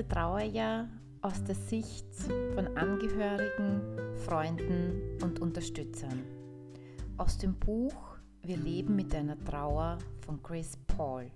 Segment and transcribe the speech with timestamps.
[0.00, 0.88] erste Trauerjahr
[1.20, 2.06] aus der Sicht
[2.54, 3.82] von Angehörigen,
[4.24, 6.22] Freunden und Unterstützern.
[7.18, 11.26] Aus dem Buch Wir leben mit einer Trauer von Chris Paul.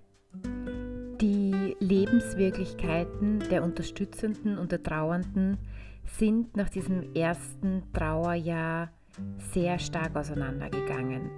[1.21, 5.59] Die Lebenswirklichkeiten der Unterstützenden und der Trauernden
[6.07, 8.91] sind nach diesem ersten Trauerjahr
[9.53, 11.31] sehr stark auseinandergegangen.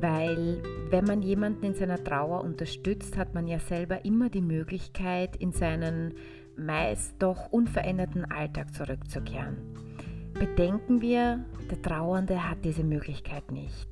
[0.00, 5.36] Weil wenn man jemanden in seiner Trauer unterstützt, hat man ja selber immer die Möglichkeit,
[5.36, 6.14] in seinen
[6.56, 9.56] meist doch unveränderten Alltag zurückzukehren.
[10.34, 13.88] Bedenken wir, der Trauernde hat diese Möglichkeit nicht.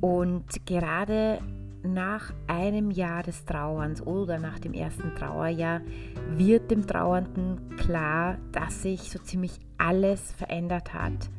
[0.00, 1.38] Und gerade
[1.82, 5.80] nach einem Jahr des Trauerns oder nach dem ersten Trauerjahr
[6.36, 11.30] wird dem Trauernden klar, dass sich so ziemlich alles verändert hat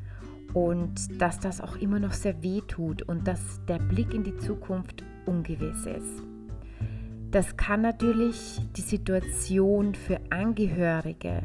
[0.54, 4.38] und dass das auch immer noch sehr weh tut und dass der Blick in die
[4.38, 6.29] Zukunft ungewiss ist.
[7.32, 11.44] Das kann natürlich die Situation für Angehörige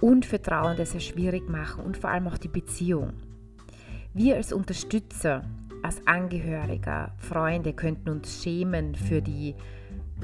[0.00, 3.12] und für Trauernde sehr schwierig machen und vor allem auch die Beziehung.
[4.14, 5.42] Wir als Unterstützer,
[5.82, 9.56] als Angehöriger, Freunde könnten uns schämen für die,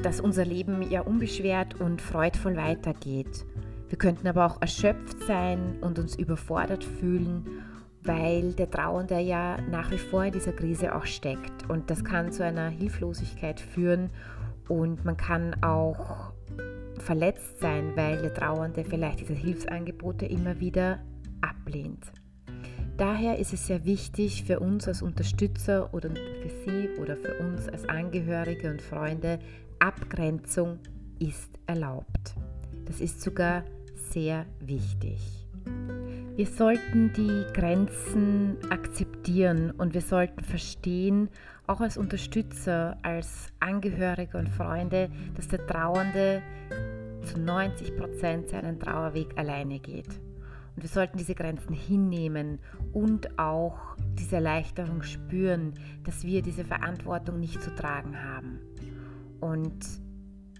[0.03, 3.45] dass unser Leben ja unbeschwert und freudvoll weitergeht.
[3.89, 7.45] Wir könnten aber auch erschöpft sein und uns überfordert fühlen
[8.07, 11.69] weil der Trauernde ja nach wie vor in dieser Krise auch steckt.
[11.69, 14.11] Und das kann zu einer Hilflosigkeit führen
[14.69, 16.33] und man kann auch
[16.99, 21.01] verletzt sein, weil der Trauernde vielleicht diese Hilfsangebote immer wieder
[21.41, 22.05] ablehnt.
[22.97, 27.69] Daher ist es sehr wichtig für uns als Unterstützer oder für Sie oder für uns
[27.69, 29.39] als Angehörige und Freunde,
[29.79, 30.79] Abgrenzung
[31.19, 32.35] ist erlaubt.
[32.87, 33.65] Das ist sogar
[34.11, 35.19] sehr wichtig.
[36.37, 41.29] Wir sollten die Grenzen akzeptieren und wir sollten verstehen,
[41.67, 46.43] auch als Unterstützer, als Angehörige und Freunde, dass der Trauernde
[47.25, 50.09] zu 90 Prozent seinen Trauerweg alleine geht.
[50.77, 52.59] Und wir sollten diese Grenzen hinnehmen
[52.93, 55.75] und auch diese Erleichterung spüren,
[56.05, 58.61] dass wir diese Verantwortung nicht zu tragen haben.
[59.41, 59.87] Und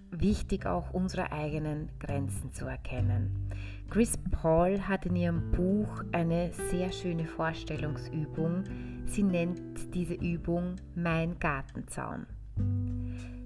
[0.09, 3.51] wichtig auch unsere eigenen Grenzen zu erkennen.
[3.89, 8.63] Chris Paul hat in ihrem Buch eine sehr schöne Vorstellungsübung.
[9.07, 12.27] Sie nennt diese Übung Mein Gartenzaun.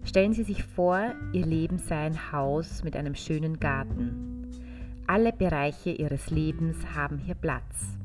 [0.03, 4.47] Stellen Sie sich vor, Ihr Leben sei ein Haus mit einem schönen Garten.
[5.07, 7.97] Alle Bereiche Ihres Lebens haben hier Platz.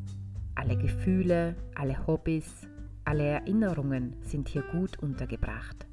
[0.54, 2.68] Alle Gefühle, alle Hobbys,
[3.04, 5.86] alle Erinnerungen sind hier gut untergebracht.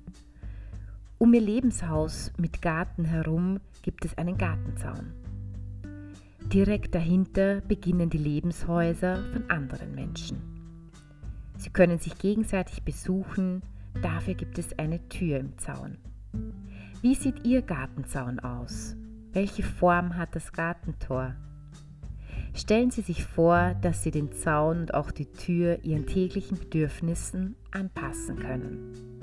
[1.17, 5.13] Um Ihr Lebenshaus mit Garten herum gibt es einen Gartenzaun.
[6.53, 10.52] Direkt dahinter beginnen die Lebenshäuser von anderen Menschen.
[11.63, 13.61] Sie können sich gegenseitig besuchen,
[14.01, 15.97] dafür gibt es eine Tür im Zaun.
[17.01, 18.97] Wie sieht Ihr Gartenzaun aus?
[19.31, 21.35] Welche Form hat das Gartentor?
[22.53, 27.55] Stellen Sie sich vor, dass Sie den Zaun und auch die Tür Ihren täglichen Bedürfnissen
[27.71, 29.21] anpassen können.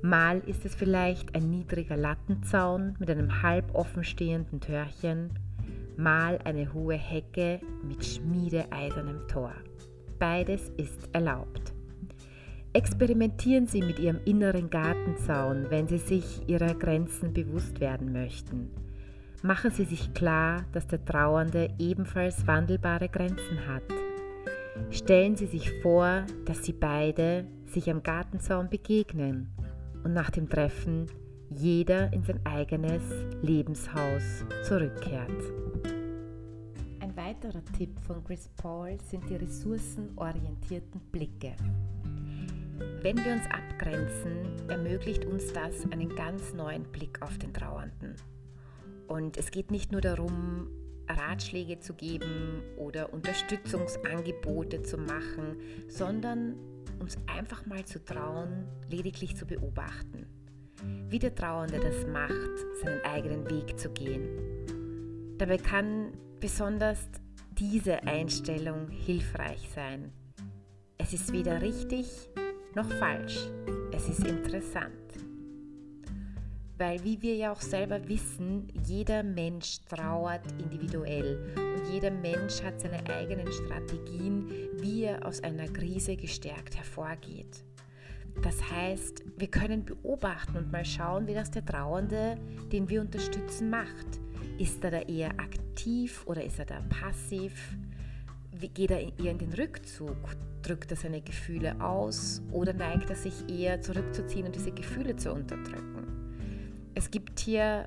[0.00, 5.38] Mal ist es vielleicht ein niedriger Lattenzaun mit einem halb offen stehenden Törchen
[5.98, 9.52] mal eine hohe Hecke mit schmiedeeisernem Tor.
[10.18, 11.72] Beides ist erlaubt.
[12.72, 18.70] Experimentieren Sie mit Ihrem inneren Gartenzaun, wenn Sie sich Ihrer Grenzen bewusst werden möchten.
[19.42, 23.82] Machen Sie sich klar, dass der Trauernde ebenfalls wandelbare Grenzen hat.
[24.90, 29.48] Stellen Sie sich vor, dass Sie beide sich am Gartenzaun begegnen
[30.04, 31.06] und nach dem Treffen
[31.50, 33.02] jeder in sein eigenes
[33.42, 35.67] Lebenshaus zurückkehrt.
[37.38, 41.54] Ein weiterer Tipp von Chris Paul sind die ressourcenorientierten Blicke.
[43.02, 48.16] Wenn wir uns abgrenzen, ermöglicht uns das einen ganz neuen Blick auf den Trauernden.
[49.06, 50.68] Und es geht nicht nur darum,
[51.08, 56.56] Ratschläge zu geben oder Unterstützungsangebote zu machen, sondern
[56.98, 60.26] uns einfach mal zu trauen, lediglich zu beobachten
[61.08, 62.32] wie der Trauernde das macht,
[62.84, 64.28] seinen eigenen Weg zu gehen.
[65.36, 67.08] Dabei kann besonders
[67.58, 70.12] diese Einstellung hilfreich sein.
[70.96, 72.06] Es ist weder richtig
[72.74, 73.50] noch falsch,
[73.92, 74.92] es ist interessant.
[76.76, 82.80] Weil, wie wir ja auch selber wissen, jeder Mensch trauert individuell und jeder Mensch hat
[82.80, 84.48] seine eigenen Strategien,
[84.80, 87.64] wie er aus einer Krise gestärkt hervorgeht.
[88.42, 92.36] Das heißt, wir können beobachten und mal schauen, wie das der Trauernde,
[92.70, 94.20] den wir unterstützen, macht.
[94.58, 95.57] Ist er da eher aktiv
[96.26, 97.52] oder ist er da passiv?
[98.52, 100.16] Wie geht er eher in den Rückzug?
[100.62, 105.32] Drückt er seine Gefühle aus oder neigt er sich eher zurückzuziehen und diese Gefühle zu
[105.32, 106.88] unterdrücken?
[106.94, 107.86] Es gibt hier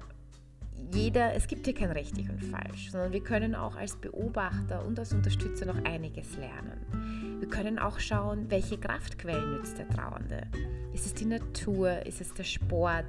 [0.93, 4.97] jeder, es gibt hier kein richtig und falsch, sondern wir können auch als Beobachter und
[4.97, 7.39] als Unterstützer noch einiges lernen.
[7.39, 10.47] Wir können auch schauen, welche Kraftquellen nützt der Trauernde.
[10.93, 13.05] Ist es die Natur, ist es der Sport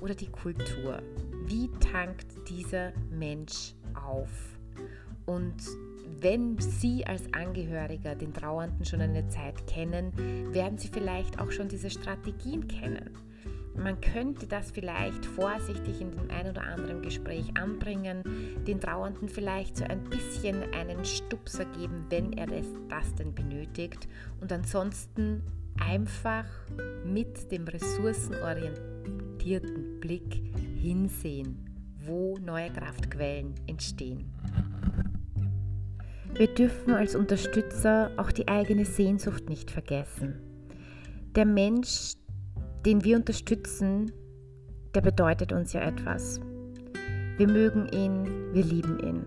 [0.00, 1.02] oder die Kultur?
[1.46, 4.30] Wie tankt dieser Mensch auf?
[5.24, 5.56] Und
[6.20, 10.12] wenn Sie als Angehöriger den Trauernden schon eine Zeit kennen,
[10.52, 13.10] werden Sie vielleicht auch schon diese Strategien kennen.
[13.76, 18.22] Man könnte das vielleicht vorsichtig in dem ein oder anderen Gespräch anbringen,
[18.66, 24.08] den Trauernden vielleicht so ein bisschen einen Stupser geben, wenn er das, das denn benötigt
[24.40, 25.42] und ansonsten
[25.78, 26.46] einfach
[27.04, 30.40] mit dem ressourcenorientierten Blick
[30.80, 31.75] hinsehen,
[32.06, 34.30] wo neue Kraftquellen entstehen.
[36.34, 40.38] Wir dürfen als Unterstützer auch die eigene Sehnsucht nicht vergessen.
[41.34, 42.14] Der Mensch,
[42.84, 44.12] den wir unterstützen,
[44.94, 46.40] der bedeutet uns ja etwas.
[47.38, 49.26] Wir mögen ihn, wir lieben ihn.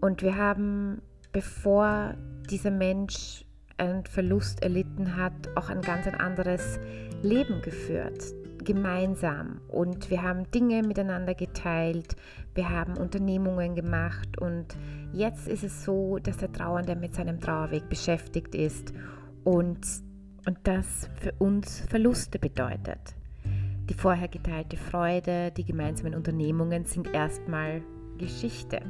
[0.00, 1.00] Und wir haben,
[1.32, 2.14] bevor
[2.50, 3.44] dieser Mensch
[3.78, 6.78] einen Verlust erlitten hat, auch ein ganz anderes
[7.22, 8.34] Leben geführt
[8.64, 12.16] gemeinsam und wir haben Dinge miteinander geteilt,
[12.54, 14.66] wir haben Unternehmungen gemacht und
[15.12, 18.92] jetzt ist es so, dass der Trauernde mit seinem Trauerweg beschäftigt ist
[19.44, 19.80] und,
[20.46, 23.14] und das für uns Verluste bedeutet.
[23.88, 27.82] Die vorher geteilte Freude, die gemeinsamen Unternehmungen sind erstmal
[28.18, 28.80] Geschichte.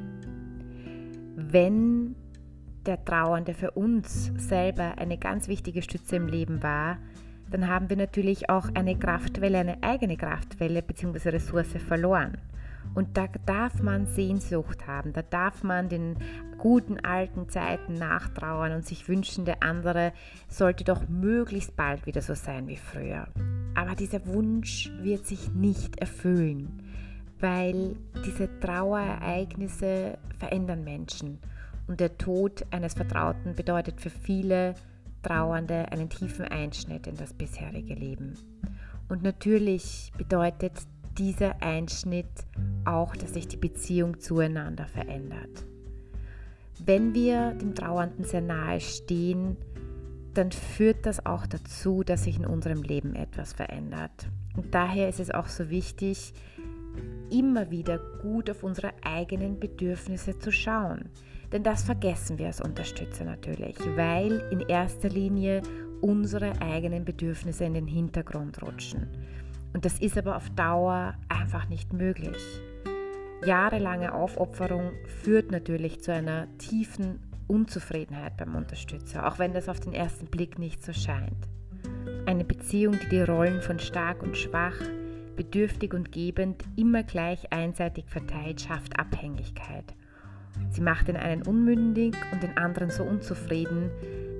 [1.37, 2.15] Wenn
[2.87, 6.99] der Trauernde für uns selber eine ganz wichtige Stütze im Leben war,
[7.51, 11.31] dann haben wir natürlich auch eine Kraftwelle, eine eigene Kraftwelle bzw.
[11.31, 12.39] Ressource verloren.
[12.95, 16.17] Und da darf man Sehnsucht haben, da darf man den
[16.59, 20.13] guten alten Zeiten nachtrauern und sich wünschen, der andere
[20.49, 23.27] sollte doch möglichst bald wieder so sein wie früher.
[23.75, 26.83] Aber dieser Wunsch wird sich nicht erfüllen,
[27.41, 31.39] weil diese Trauerereignisse verändern Menschen.
[31.87, 34.75] Und der Tod eines Vertrauten bedeutet für viele
[35.25, 38.39] Trauernde einen tiefen Einschnitt in das bisherige Leben.
[39.09, 40.73] Und natürlich bedeutet
[41.19, 42.27] dieser Einschnitt
[42.85, 45.67] auch, dass sich die Beziehung zueinander verändert.
[46.85, 49.57] Wenn wir dem Trauernden sehr nahe stehen,
[50.35, 54.29] dann führt das auch dazu, dass sich in unserem Leben etwas verändert.
[54.57, 56.35] Und daher ist es auch so wichtig,
[57.31, 61.11] immer wieder gut auf unsere eigenen Bedürfnisse zu schauen.
[61.53, 65.63] Denn das vergessen wir als Unterstützer natürlich, weil in erster Linie
[66.01, 69.09] unsere eigenen Bedürfnisse in den Hintergrund rutschen.
[69.73, 72.37] Und das ist aber auf Dauer einfach nicht möglich.
[73.45, 74.93] Jahrelange Aufopferung
[75.23, 80.59] führt natürlich zu einer tiefen Unzufriedenheit beim Unterstützer, auch wenn das auf den ersten Blick
[80.59, 81.49] nicht so scheint.
[82.27, 84.77] Eine Beziehung, die die Rollen von stark und schwach,
[85.37, 89.95] bedürftig und gebend immer gleich einseitig verteilt, schafft Abhängigkeit.
[90.71, 93.91] Sie macht den einen unmündig und den anderen so unzufrieden,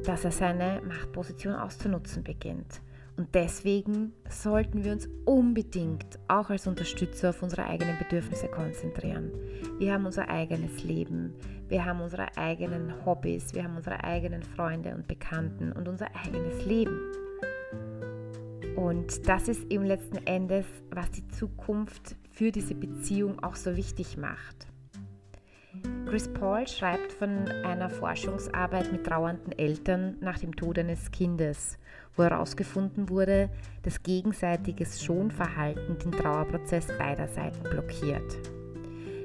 [0.05, 2.81] dass er seine Machtposition auszunutzen beginnt.
[3.17, 9.31] Und deswegen sollten wir uns unbedingt auch als Unterstützer auf unsere eigenen Bedürfnisse konzentrieren.
[9.79, 11.33] Wir haben unser eigenes Leben,
[11.69, 16.65] wir haben unsere eigenen Hobbys, wir haben unsere eigenen Freunde und Bekannten und unser eigenes
[16.67, 16.99] Leben.
[18.75, 24.17] Und das ist eben letzten Endes, was die Zukunft für diese Beziehung auch so wichtig
[24.17, 24.67] macht.
[26.07, 31.79] Chris Paul schreibt von einer Forschungsarbeit mit trauernden Eltern nach dem Tod eines Kindes,
[32.15, 33.51] wo herausgefunden wurde,
[33.83, 38.39] dass gegenseitiges Schonverhalten den Trauerprozess beider Seiten blockiert.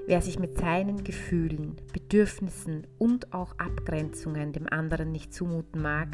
[0.07, 6.07] Wer sich mit seinen Gefühlen, Bedürfnissen und auch Abgrenzungen dem anderen nicht zumuten mag,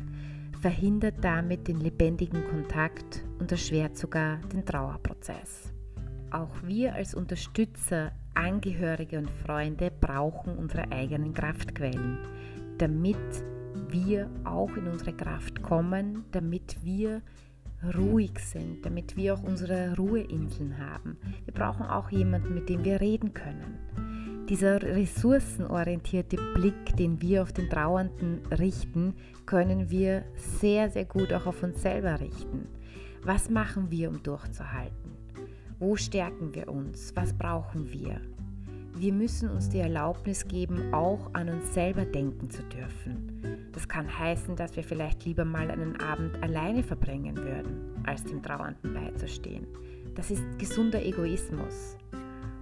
[0.60, 5.72] verhindert damit den lebendigen Kontakt und erschwert sogar den Trauerprozess.
[6.32, 12.20] Auch wir als Unterstützer Angehörige und Freunde brauchen unsere eigenen Kraftquellen,
[12.78, 13.18] damit
[13.90, 17.22] wir auch in unsere Kraft kommen, damit wir
[17.98, 21.18] ruhig sind, damit wir auch unsere Ruheinseln haben.
[21.46, 24.46] Wir brauchen auch jemanden, mit dem wir reden können.
[24.50, 29.16] Dieser ressourcenorientierte Blick, den wir auf den Trauernden richten,
[29.46, 32.68] können wir sehr, sehr gut auch auf uns selber richten.
[33.24, 35.25] Was machen wir, um durchzuhalten?
[35.78, 37.14] Wo stärken wir uns?
[37.18, 38.22] Was brauchen wir?
[38.98, 43.70] Wir müssen uns die Erlaubnis geben, auch an uns selber denken zu dürfen.
[43.74, 48.42] Das kann heißen, dass wir vielleicht lieber mal einen Abend alleine verbringen würden, als dem
[48.42, 49.68] Trauernden beizustehen.
[50.16, 51.98] Das ist gesunder Egoismus.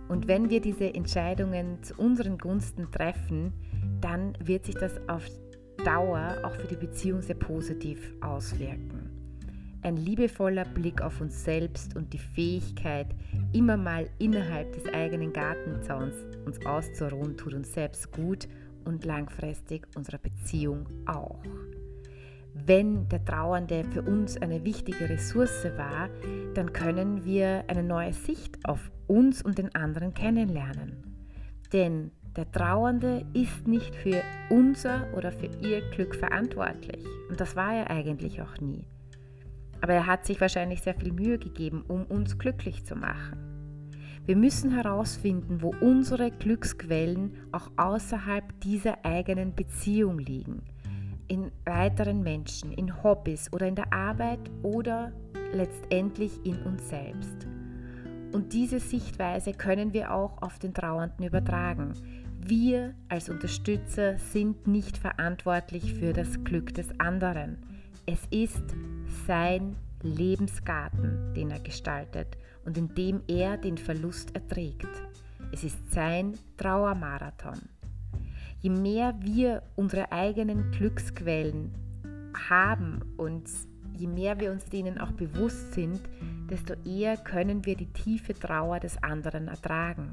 [0.08, 3.54] Und wenn wir diese Entscheidungen zu unseren Gunsten treffen,
[4.02, 5.24] dann wird sich das auf
[5.86, 8.93] Dauer auch für die Beziehung sehr positiv auswirken.
[9.84, 13.08] Ein liebevoller Blick auf uns selbst und die Fähigkeit,
[13.52, 18.48] immer mal innerhalb des eigenen Gartenzauns uns auszuruhen, tut uns selbst gut
[18.86, 21.40] und langfristig unserer Beziehung auch.
[22.54, 26.10] Wenn der Trauernde für uns eine wichtige Ressource war,
[26.54, 31.04] dann können wir eine neue Sicht auf uns und den anderen kennenlernen.
[31.74, 37.04] Denn der Trauernde ist nicht für unser oder für ihr Glück verantwortlich.
[37.30, 38.86] Und das war er eigentlich auch nie.
[39.84, 43.38] Aber er hat sich wahrscheinlich sehr viel Mühe gegeben, um uns glücklich zu machen.
[44.26, 50.62] Wir müssen herausfinden, wo unsere Glücksquellen auch außerhalb dieser eigenen Beziehung liegen.
[51.28, 55.12] In weiteren Menschen, in Hobbys oder in der Arbeit oder
[55.52, 57.46] letztendlich in uns selbst.
[58.32, 61.94] Und diese Sichtweise können wir auch auf den Trauernden übertragen.
[62.40, 67.58] Wir als Unterstützer sind nicht verantwortlich für das Glück des anderen.
[68.06, 68.64] Es ist
[69.28, 74.90] sein Lebensgarten, den er gestaltet und in dem er den Verlust erträgt.
[75.52, 77.60] Es ist sein Trauermarathon.
[78.60, 81.74] Je mehr wir unsere eigenen Glücksquellen
[82.50, 83.50] haben und
[83.96, 86.02] je mehr wir uns denen auch bewusst sind,
[86.50, 90.12] desto eher können wir die tiefe Trauer des anderen ertragen.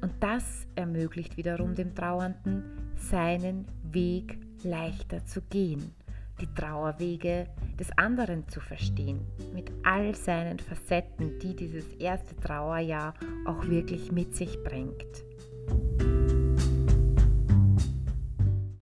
[0.00, 2.64] Und das ermöglicht wiederum dem Trauernden,
[2.96, 5.94] seinen Weg leichter zu gehen
[6.40, 7.46] die Trauerwege
[7.78, 9.20] des anderen zu verstehen,
[9.54, 13.14] mit all seinen Facetten, die dieses erste Trauerjahr
[13.46, 15.04] auch wirklich mit sich bringt.